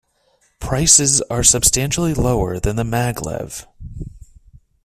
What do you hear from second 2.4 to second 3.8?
than the Maglev.